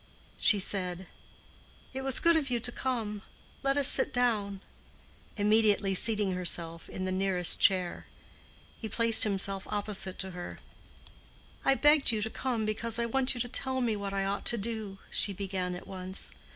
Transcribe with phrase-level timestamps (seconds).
[0.39, 1.05] She said,
[1.93, 3.21] "It was good of you to come.
[3.61, 4.61] Let us sit down,"
[5.37, 8.07] immediately seating herself in the nearest chair.
[8.79, 10.59] He placed himself opposite to her.
[11.63, 14.45] "I asked you to come because I want you to tell me what I ought
[14.47, 16.31] to do," she began, at once.